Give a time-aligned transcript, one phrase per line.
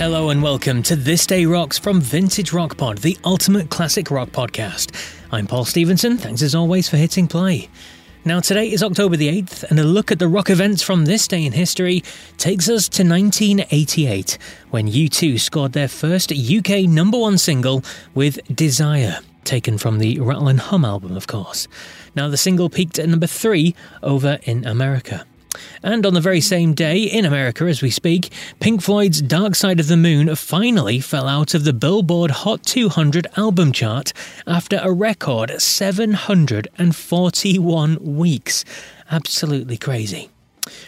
[0.00, 4.30] Hello and welcome to This Day Rocks from Vintage Rock Pod, the ultimate classic rock
[4.30, 4.92] podcast.
[5.30, 6.16] I'm Paul Stevenson.
[6.16, 7.68] Thanks as always for hitting play.
[8.24, 11.28] Now, today is October the 8th, and a look at the rock events from this
[11.28, 12.02] day in history
[12.38, 14.38] takes us to 1988,
[14.70, 20.48] when U2 scored their first UK number one single with Desire, taken from the Rattle
[20.48, 21.68] and Hum album, of course.
[22.16, 25.26] Now, the single peaked at number three over in America.
[25.82, 29.80] And on the very same day, in America as we speak, Pink Floyd's Dark Side
[29.80, 34.12] of the Moon finally fell out of the Billboard Hot 200 album chart
[34.46, 38.64] after a record 741 weeks.
[39.10, 40.30] Absolutely crazy.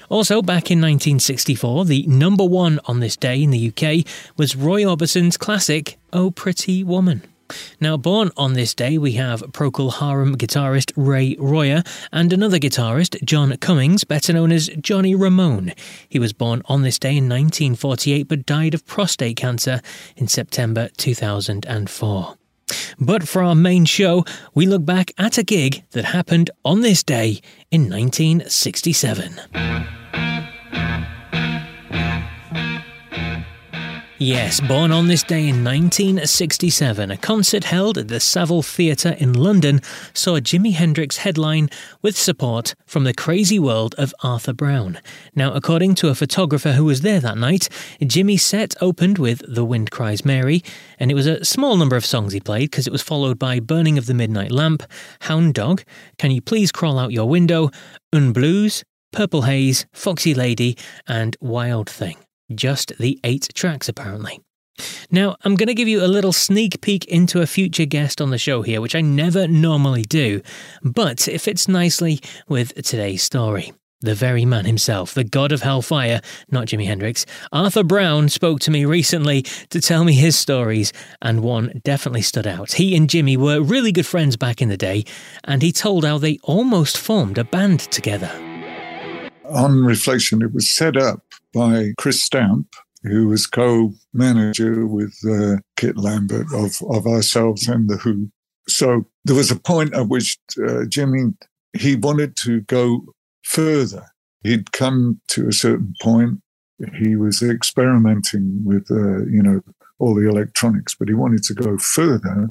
[0.09, 4.85] Also, back in 1964, the number one on this day in the UK was Roy
[4.85, 7.23] Orbison's classic Oh Pretty Woman.
[7.81, 13.23] Now, born on this day, we have Procol Harum guitarist Ray Royer and another guitarist,
[13.25, 15.73] John Cummings, better known as Johnny Ramone.
[16.09, 19.81] He was born on this day in 1948 but died of prostate cancer
[20.17, 22.37] in September 2004.
[22.99, 27.03] But for our main show, we look back at a gig that happened on this
[27.03, 29.41] day in 1967.
[34.25, 39.33] Yes, born on this day in 1967, a concert held at the Saville Theatre in
[39.33, 39.81] London
[40.15, 41.69] saw Jimi Hendrix headline
[42.03, 45.01] with support from the crazy world of Arthur Brown.
[45.35, 47.69] Now, according to a photographer who was there that night,
[48.01, 50.63] Jimi's set opened with The Wind Cries Mary,
[51.01, 53.59] and it was a small number of songs he played because it was followed by
[53.59, 54.85] Burning of the Midnight Lamp,
[55.23, 55.83] Hound Dog,
[56.19, 57.71] Can You Please Crawl Out Your Window,
[58.13, 62.19] Un Blues, Purple Haze, Foxy Lady, and Wild Thing.
[62.53, 64.41] Just the eight tracks, apparently.
[65.11, 68.31] Now, I'm going to give you a little sneak peek into a future guest on
[68.31, 70.41] the show here, which I never normally do,
[70.83, 73.73] but it fits nicely with today's story.
[74.01, 76.21] The very man himself, the god of hellfire,
[76.51, 81.41] not Jimi Hendrix, Arthur Brown spoke to me recently to tell me his stories, and
[81.41, 82.73] one definitely stood out.
[82.73, 85.05] He and Jimi were really good friends back in the day,
[85.45, 88.52] and he told how they almost formed a band together.
[89.53, 95.99] On reflection, it was set up by Chris Stamp, who was co-manager with uh, Kit
[95.99, 98.31] Lambert of, of ourselves and The Who.
[98.67, 101.35] So there was a point at which uh, Jimi,
[101.77, 103.05] he wanted to go
[103.43, 104.07] further.
[104.43, 106.41] He'd come to a certain point.
[106.99, 109.61] He was experimenting with, uh, you know,
[109.99, 112.49] all the electronics, but he wanted to go further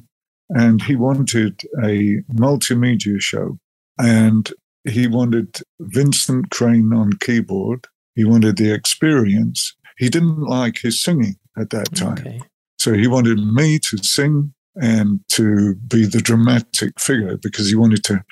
[0.50, 3.58] and he wanted a multimedia show.
[3.98, 4.50] And
[4.84, 9.74] he wanted Vincent Crane on keyboard he wanted the experience.
[9.98, 12.18] He didn't like his singing at that time.
[12.18, 12.40] Okay.
[12.78, 18.04] So he wanted me to sing and to be the dramatic figure because he wanted
[18.04, 18.24] to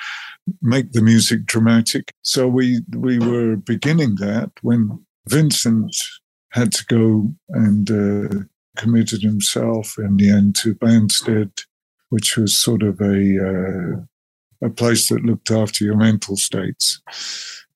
[0.63, 2.13] make the music dramatic.
[2.23, 5.95] So we we were beginning that when Vincent
[6.53, 8.45] had to go and uh,
[8.77, 11.53] committed himself in the end to Banstead,
[12.09, 14.01] which was sort of a uh,
[14.63, 17.01] a place that looked after your mental states.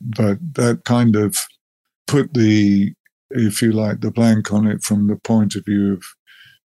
[0.01, 1.39] But that kind of
[2.07, 2.93] put the,
[3.31, 6.05] if you like, the blank on it from the point of view of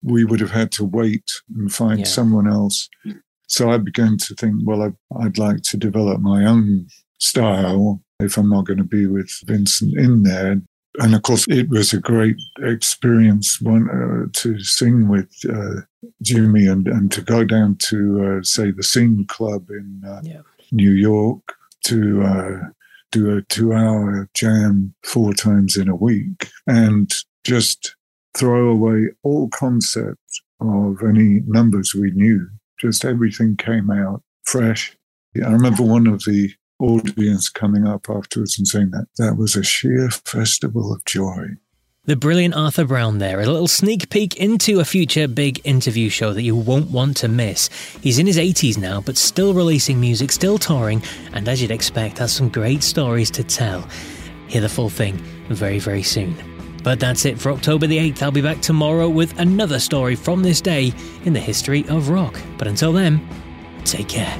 [0.02, 2.06] we would have had to wait and find yeah.
[2.06, 2.88] someone else.
[3.48, 6.86] So I began to think, well, I, I'd like to develop my own
[7.18, 10.60] style if I'm not going to be with Vincent in there.
[10.98, 15.82] And of course, it was a great experience one, uh, to sing with uh,
[16.24, 20.40] Jimi and, and to go down to, uh, say, the Scene Club in uh, yeah.
[20.72, 22.58] New York to uh,
[23.12, 27.12] do a two hour jam four times in a week and
[27.44, 27.94] just
[28.36, 30.20] throw away all concept
[30.60, 32.48] of any numbers we knew.
[32.80, 34.96] Just everything came out fresh.
[35.36, 39.62] I remember one of the audience coming up afterwards and saying that that was a
[39.62, 41.48] sheer festival of joy.
[42.06, 46.32] The brilliant Arthur Brown there, a little sneak peek into a future big interview show
[46.32, 47.68] that you won't want to miss.
[48.00, 52.18] He's in his 80s now, but still releasing music, still touring, and as you'd expect,
[52.18, 53.88] has some great stories to tell.
[54.46, 55.16] Hear the full thing
[55.48, 56.36] very, very soon.
[56.84, 58.22] But that's it for October the 8th.
[58.22, 60.92] I'll be back tomorrow with another story from this day
[61.24, 62.40] in the history of rock.
[62.56, 63.28] But until then,
[63.84, 64.38] take care.